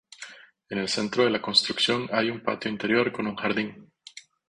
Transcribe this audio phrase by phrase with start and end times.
[0.71, 3.91] En el centro de la construcción hay un patio interior con un jardín.